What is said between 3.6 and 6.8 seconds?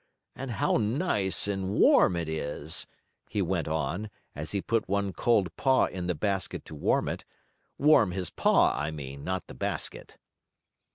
on, as he put one cold paw in the basket to